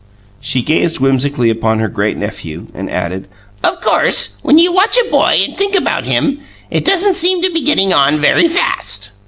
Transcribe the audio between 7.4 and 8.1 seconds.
to be getting